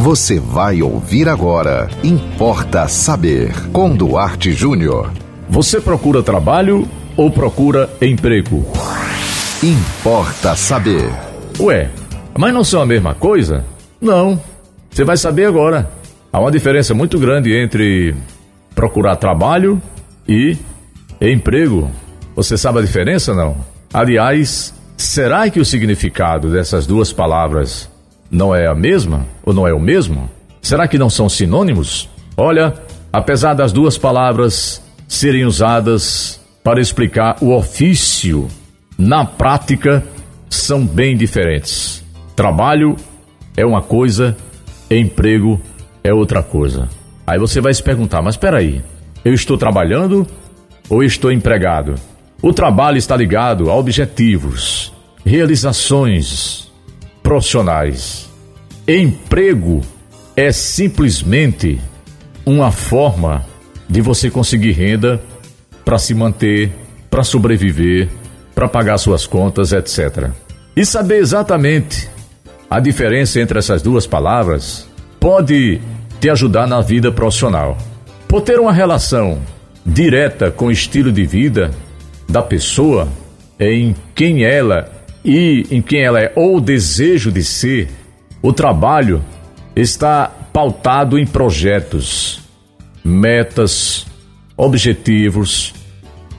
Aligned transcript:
Você 0.00 0.40
vai 0.40 0.80
ouvir 0.80 1.28
agora. 1.28 1.86
Importa 2.02 2.88
saber. 2.88 3.52
Com 3.70 3.94
Duarte 3.94 4.50
Júnior. 4.50 5.12
Você 5.46 5.78
procura 5.78 6.22
trabalho 6.22 6.88
ou 7.18 7.30
procura 7.30 7.86
emprego? 8.00 8.64
Importa 9.62 10.56
saber. 10.56 11.12
Ué, 11.60 11.90
mas 12.38 12.54
não 12.54 12.64
são 12.64 12.80
a 12.80 12.86
mesma 12.86 13.14
coisa? 13.14 13.62
Não. 14.00 14.40
Você 14.90 15.04
vai 15.04 15.18
saber 15.18 15.44
agora. 15.44 15.90
Há 16.32 16.40
uma 16.40 16.50
diferença 16.50 16.94
muito 16.94 17.18
grande 17.18 17.54
entre 17.54 18.16
procurar 18.74 19.16
trabalho 19.16 19.82
e 20.26 20.56
emprego. 21.20 21.90
Você 22.34 22.56
sabe 22.56 22.78
a 22.78 22.82
diferença, 22.82 23.34
não? 23.34 23.54
Aliás, 23.92 24.72
será 24.96 25.50
que 25.50 25.60
o 25.60 25.64
significado 25.64 26.50
dessas 26.50 26.86
duas 26.86 27.12
palavras 27.12 27.90
não 28.30 28.54
é 28.54 28.66
a 28.66 28.74
mesma 28.74 29.26
ou 29.42 29.52
não 29.52 29.66
é 29.66 29.72
o 29.72 29.80
mesmo? 29.80 30.30
Será 30.62 30.86
que 30.86 30.98
não 30.98 31.10
são 31.10 31.28
sinônimos? 31.28 32.08
Olha, 32.36 32.74
apesar 33.12 33.54
das 33.54 33.72
duas 33.72 33.98
palavras 33.98 34.82
serem 35.08 35.44
usadas 35.44 36.40
para 36.62 36.80
explicar 36.80 37.36
o 37.40 37.54
ofício, 37.54 38.48
na 38.96 39.24
prática 39.24 40.04
são 40.48 40.86
bem 40.86 41.16
diferentes. 41.16 42.04
Trabalho 42.36 42.96
é 43.56 43.64
uma 43.66 43.82
coisa, 43.82 44.36
emprego 44.90 45.60
é 46.04 46.12
outra 46.12 46.42
coisa. 46.42 46.88
Aí 47.26 47.38
você 47.38 47.60
vai 47.60 47.74
se 47.74 47.82
perguntar, 47.82 48.22
mas 48.22 48.34
espera 48.34 48.58
aí, 48.58 48.82
eu 49.24 49.34
estou 49.34 49.58
trabalhando 49.58 50.26
ou 50.88 51.02
estou 51.02 51.32
empregado? 51.32 51.94
O 52.42 52.52
trabalho 52.52 52.96
está 52.96 53.16
ligado 53.16 53.70
a 53.70 53.76
objetivos, 53.76 54.92
realizações 55.24 56.70
profissionais. 57.22 58.29
Emprego 58.86 59.82
é 60.36 60.50
simplesmente 60.50 61.80
uma 62.44 62.72
forma 62.72 63.44
de 63.88 64.00
você 64.00 64.30
conseguir 64.30 64.72
renda 64.72 65.20
para 65.84 65.98
se 65.98 66.14
manter, 66.14 66.72
para 67.10 67.24
sobreviver, 67.24 68.08
para 68.54 68.68
pagar 68.68 68.98
suas 68.98 69.26
contas, 69.26 69.72
etc. 69.72 70.30
E 70.76 70.84
saber 70.84 71.18
exatamente 71.18 72.08
a 72.70 72.78
diferença 72.78 73.40
entre 73.40 73.58
essas 73.58 73.82
duas 73.82 74.06
palavras 74.06 74.88
pode 75.18 75.80
te 76.20 76.30
ajudar 76.30 76.66
na 76.66 76.80
vida 76.80 77.10
profissional. 77.10 77.76
Por 78.28 78.42
ter 78.42 78.60
uma 78.60 78.72
relação 78.72 79.40
direta 79.84 80.50
com 80.50 80.66
o 80.66 80.70
estilo 80.70 81.10
de 81.10 81.24
vida, 81.24 81.70
da 82.28 82.42
pessoa 82.42 83.08
em 83.58 83.94
quem 84.14 84.44
ela 84.44 84.90
e 85.24 85.66
em 85.70 85.82
quem 85.82 86.02
ela 86.02 86.20
é 86.20 86.32
ou 86.36 86.56
o 86.56 86.60
desejo 86.60 87.32
de 87.32 87.42
ser, 87.42 87.88
o 88.42 88.52
trabalho 88.52 89.22
está 89.74 90.30
pautado 90.52 91.18
em 91.18 91.26
projetos, 91.26 92.40
metas, 93.04 94.06
objetivos 94.56 95.74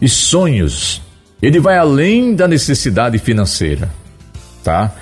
e 0.00 0.08
sonhos. 0.08 1.02
Ele 1.40 1.60
vai 1.60 1.76
além 1.78 2.34
da 2.34 2.48
necessidade 2.48 3.18
financeira, 3.18 3.90
tá? 4.62 4.94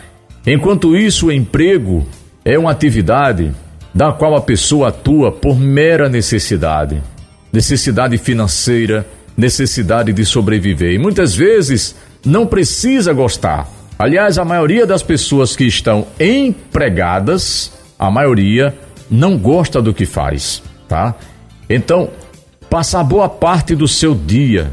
Enquanto 0.46 0.96
isso, 0.96 1.26
o 1.26 1.32
emprego 1.32 2.06
é 2.44 2.58
uma 2.58 2.70
atividade 2.70 3.52
da 3.94 4.12
qual 4.12 4.34
a 4.34 4.40
pessoa 4.40 4.88
atua 4.88 5.30
por 5.30 5.58
mera 5.58 6.08
necessidade, 6.08 7.02
necessidade 7.52 8.18
financeira, 8.18 9.06
necessidade 9.36 10.12
de 10.12 10.24
sobreviver. 10.24 10.92
E 10.92 10.98
muitas 10.98 11.34
vezes 11.34 11.94
não 12.24 12.46
precisa 12.46 13.12
gostar. 13.12 13.68
Aliás, 14.02 14.36
a 14.36 14.44
maioria 14.44 14.84
das 14.84 15.00
pessoas 15.00 15.54
que 15.54 15.62
estão 15.62 16.08
empregadas, 16.18 17.70
a 17.96 18.10
maioria 18.10 18.74
não 19.08 19.38
gosta 19.38 19.80
do 19.80 19.94
que 19.94 20.04
faz, 20.04 20.60
tá? 20.88 21.14
Então, 21.70 22.10
passar 22.68 23.04
boa 23.04 23.28
parte 23.28 23.76
do 23.76 23.86
seu 23.86 24.12
dia, 24.12 24.72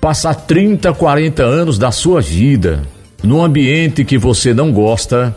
passar 0.00 0.34
30, 0.34 0.92
40 0.92 1.42
anos 1.42 1.78
da 1.80 1.90
sua 1.90 2.20
vida 2.20 2.82
num 3.24 3.42
ambiente 3.42 4.04
que 4.04 4.16
você 4.16 4.54
não 4.54 4.70
gosta, 4.70 5.34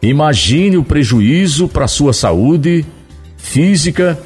imagine 0.00 0.78
o 0.78 0.82
prejuízo 0.82 1.68
para 1.68 1.86
sua 1.86 2.14
saúde 2.14 2.86
física, 3.36 4.18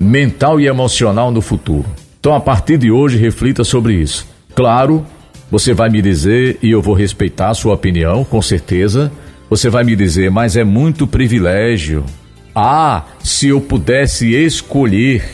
mental 0.00 0.58
e 0.58 0.66
emocional 0.66 1.30
no 1.30 1.40
futuro. 1.40 1.86
Então, 2.18 2.34
a 2.34 2.40
partir 2.40 2.76
de 2.76 2.90
hoje, 2.90 3.18
reflita 3.18 3.62
sobre 3.62 3.94
isso. 3.94 4.26
Claro, 4.52 5.06
você 5.54 5.72
vai 5.72 5.88
me 5.88 6.02
dizer, 6.02 6.58
e 6.60 6.72
eu 6.72 6.82
vou 6.82 6.96
respeitar 6.96 7.50
a 7.50 7.54
sua 7.54 7.74
opinião, 7.74 8.24
com 8.24 8.42
certeza. 8.42 9.12
Você 9.48 9.70
vai 9.70 9.84
me 9.84 9.94
dizer, 9.94 10.28
mas 10.28 10.56
é 10.56 10.64
muito 10.64 11.06
privilégio. 11.06 12.04
Ah, 12.52 13.04
se 13.22 13.50
eu 13.50 13.60
pudesse 13.60 14.34
escolher 14.34 15.24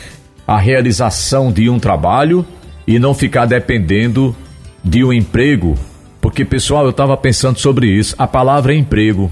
a 0.47 0.59
realização 0.59 1.51
de 1.51 1.71
um 1.71 1.79
trabalho 1.79 2.45
e 2.87 2.99
não 2.99 3.15
ficar 3.15 3.47
dependendo 3.47 4.37
de 4.85 5.03
um 5.03 5.11
emprego. 5.11 5.75
Porque, 6.21 6.45
pessoal, 6.45 6.85
eu 6.85 6.91
estava 6.91 7.17
pensando 7.17 7.59
sobre 7.59 7.87
isso. 7.87 8.15
A 8.19 8.27
palavra 8.27 8.75
é 8.75 8.77
emprego. 8.77 9.31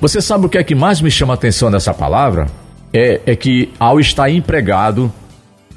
Você 0.00 0.20
sabe 0.20 0.46
o 0.46 0.48
que 0.48 0.58
é 0.58 0.64
que 0.64 0.74
mais 0.74 1.00
me 1.00 1.12
chama 1.12 1.34
a 1.34 1.36
atenção 1.36 1.70
dessa 1.70 1.94
palavra? 1.94 2.48
É, 2.92 3.20
é 3.24 3.36
que 3.36 3.70
ao 3.78 4.00
estar 4.00 4.28
empregado, 4.28 5.12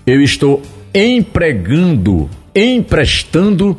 eu 0.03 0.19
estou 0.19 0.63
empregando, 0.96 2.28
emprestando 2.56 3.78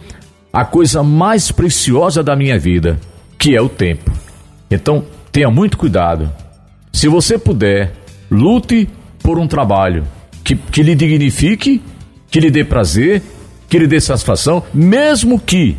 a 0.52 0.64
coisa 0.64 1.02
mais 1.02 1.50
preciosa 1.50 2.22
da 2.22 2.36
minha 2.36 2.58
vida, 2.58 3.00
que 3.38 3.56
é 3.56 3.60
o 3.60 3.68
tempo. 3.68 4.12
Então, 4.70 5.04
tenha 5.30 5.50
muito 5.50 5.78
cuidado. 5.78 6.30
Se 6.92 7.08
você 7.08 7.38
puder, 7.38 7.92
lute 8.30 8.88
por 9.22 9.38
um 9.38 9.46
trabalho 9.46 10.04
que, 10.44 10.54
que 10.54 10.82
lhe 10.82 10.94
dignifique, 10.94 11.80
que 12.30 12.38
lhe 12.38 12.50
dê 12.50 12.64
prazer, 12.64 13.22
que 13.68 13.78
lhe 13.78 13.86
dê 13.86 14.00
satisfação, 14.00 14.62
mesmo 14.74 15.40
que, 15.40 15.76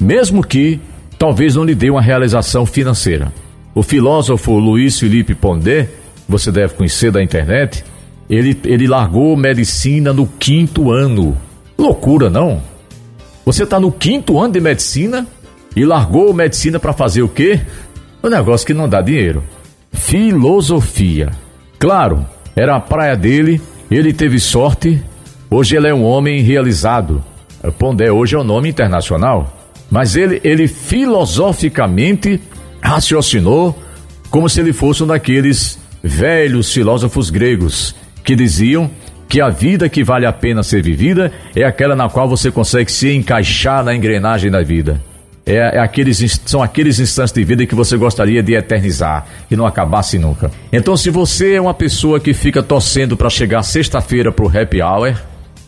mesmo 0.00 0.42
que, 0.42 0.80
talvez 1.16 1.54
não 1.54 1.62
lhe 1.62 1.74
dê 1.74 1.88
uma 1.88 2.02
realização 2.02 2.66
financeira. 2.66 3.32
O 3.74 3.82
filósofo 3.82 4.58
Luiz 4.58 4.98
Felipe 4.98 5.34
Pondé, 5.34 5.88
você 6.28 6.50
deve 6.50 6.74
conhecer 6.74 7.12
da 7.12 7.22
internet, 7.22 7.84
ele, 8.28 8.58
ele 8.64 8.88
largou 8.88 9.36
medicina 9.36 10.12
no 10.12 10.26
quinto 10.26 10.90
ano. 10.90 11.36
Loucura, 11.78 12.28
não? 12.28 12.71
Você 13.44 13.64
está 13.64 13.80
no 13.80 13.90
quinto 13.90 14.38
ano 14.38 14.52
de 14.52 14.60
medicina 14.60 15.26
e 15.74 15.84
largou 15.84 16.32
medicina 16.32 16.78
para 16.78 16.92
fazer 16.92 17.22
o 17.22 17.28
quê? 17.28 17.60
Um 18.22 18.28
negócio 18.28 18.66
que 18.66 18.74
não 18.74 18.88
dá 18.88 19.00
dinheiro. 19.00 19.42
Filosofia. 19.92 21.30
Claro, 21.78 22.24
era 22.54 22.76
a 22.76 22.80
praia 22.80 23.16
dele, 23.16 23.60
ele 23.90 24.12
teve 24.12 24.38
sorte. 24.38 25.02
Hoje 25.50 25.76
ele 25.76 25.88
é 25.88 25.94
um 25.94 26.04
homem 26.04 26.40
realizado. 26.40 27.24
Pondé 27.78 28.12
hoje 28.12 28.36
é 28.36 28.38
um 28.38 28.44
nome 28.44 28.68
internacional. 28.68 29.52
Mas 29.90 30.16
ele, 30.16 30.40
ele 30.44 30.68
filosoficamente 30.68 32.40
raciocinou 32.80 33.76
como 34.30 34.48
se 34.48 34.60
ele 34.60 34.72
fosse 34.72 35.02
um 35.02 35.06
daqueles 35.06 35.78
velhos 36.02 36.72
filósofos 36.72 37.28
gregos 37.28 37.94
que 38.24 38.34
diziam 38.34 38.90
que 39.32 39.40
a 39.40 39.48
vida 39.48 39.88
que 39.88 40.04
vale 40.04 40.26
a 40.26 40.32
pena 40.32 40.62
ser 40.62 40.82
vivida 40.82 41.32
é 41.56 41.64
aquela 41.64 41.96
na 41.96 42.06
qual 42.06 42.28
você 42.28 42.50
consegue 42.50 42.92
se 42.92 43.10
encaixar 43.14 43.82
na 43.82 43.94
engrenagem 43.94 44.50
da 44.50 44.62
vida. 44.62 45.00
É, 45.46 45.54
é, 45.54 45.78
aqueles, 45.78 46.38
são 46.44 46.62
aqueles 46.62 47.00
instantes 47.00 47.32
de 47.32 47.42
vida 47.42 47.64
que 47.64 47.74
você 47.74 47.96
gostaria 47.96 48.42
de 48.42 48.52
eternizar 48.52 49.26
e 49.50 49.56
não 49.56 49.66
acabasse 49.66 50.18
nunca. 50.18 50.50
Então, 50.70 50.98
se 50.98 51.08
você 51.08 51.54
é 51.54 51.60
uma 51.62 51.72
pessoa 51.72 52.20
que 52.20 52.34
fica 52.34 52.62
torcendo 52.62 53.16
para 53.16 53.30
chegar 53.30 53.62
sexta-feira 53.62 54.30
para 54.30 54.44
o 54.44 54.48
happy 54.48 54.82
hour, 54.82 55.16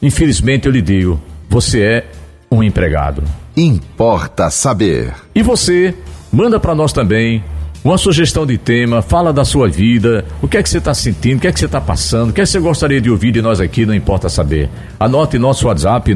infelizmente 0.03 0.67
eu 0.67 0.73
lhe 0.73 0.83
digo, 0.83 1.19
você 1.49 1.81
é 1.81 2.05
um 2.51 2.63
empregado. 2.63 3.25
Importa 3.57 4.51
saber. 4.51 5.15
E 5.35 5.43
você, 5.43 5.95
manda 6.31 6.61
para 6.61 6.75
nós 6.75 6.93
também 6.93 7.43
uma 7.85 7.99
sugestão 7.99 8.47
de 8.47 8.57
tema, 8.57 9.03
fala 9.03 9.31
da 9.31 9.45
sua 9.45 9.69
vida, 9.69 10.25
o 10.41 10.49
que 10.49 10.57
é 10.57 10.63
que 10.63 10.71
você 10.71 10.79
está 10.79 10.95
sentindo, 10.95 11.37
o 11.37 11.41
que 11.41 11.49
é 11.49 11.53
que 11.53 11.59
você 11.59 11.67
está 11.67 11.83
passando, 11.83 12.31
o 12.31 12.33
que 12.33 12.41
é 12.41 12.45
que 12.45 12.51
você 12.51 12.59
gostaria 12.59 12.99
de 12.99 13.11
ouvir 13.11 13.31
de 13.31 13.43
nós 13.43 13.61
aqui, 13.61 13.85
não 13.85 13.95
importa 13.95 14.31
saber. 14.31 14.71
Anote 14.99 15.39
nosso 15.39 15.67
WhatsApp 15.67 16.15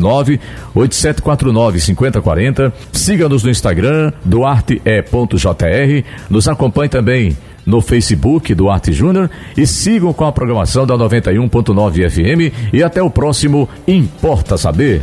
987495040, 0.74 2.72
siga-nos 2.90 3.44
no 3.44 3.50
Instagram, 3.50 4.12
duarte.jr, 4.24 6.04
nos 6.30 6.48
acompanhe 6.48 6.88
também 6.88 7.36
no 7.66 7.82
Facebook 7.82 8.54
Duarte 8.54 8.94
Júnior 8.94 9.30
e 9.54 9.66
sigam 9.66 10.14
com 10.14 10.24
a 10.24 10.32
programação 10.32 10.86
da 10.86 10.96
91.9 10.96 12.08
FM 12.08 12.50
e 12.72 12.82
até 12.82 13.02
o 13.02 13.10
próximo 13.10 13.68
Importa 13.86 14.56
Saber. 14.56 15.02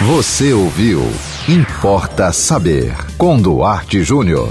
Você 0.00 0.52
ouviu 0.52 1.08
Importa 1.48 2.32
Saber 2.32 2.92
com 3.16 3.40
Duarte 3.40 4.02
Júnior. 4.02 4.48